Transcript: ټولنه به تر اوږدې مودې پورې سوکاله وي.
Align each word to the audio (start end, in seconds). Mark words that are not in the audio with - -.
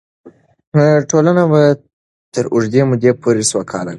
ټولنه 1.09 1.43
به 1.51 1.61
تر 2.33 2.45
اوږدې 2.53 2.81
مودې 2.89 3.11
پورې 3.21 3.41
سوکاله 3.51 3.87
وي. 3.89 3.89